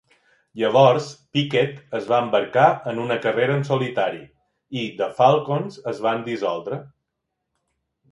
Llavors 0.59 1.07
Pickett 1.37 1.75
es 1.99 2.07
va 2.13 2.21
embarcar 2.27 2.63
en 2.91 3.01
una 3.03 3.17
carrera 3.25 3.57
en 3.57 3.61
solitari 3.67 4.23
i 4.85 4.87
The 5.03 5.11
Falcons 5.21 5.77
es 5.93 6.01
van 6.07 6.25
dissoldre. 6.31 6.81